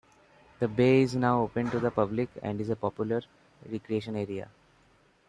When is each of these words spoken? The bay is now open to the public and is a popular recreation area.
The 0.59 0.67
bay 0.67 1.03
is 1.03 1.15
now 1.15 1.43
open 1.43 1.69
to 1.69 1.79
the 1.79 1.91
public 1.91 2.29
and 2.41 2.59
is 2.59 2.69
a 2.71 2.75
popular 2.75 3.21
recreation 3.69 4.15
area. 4.15 4.49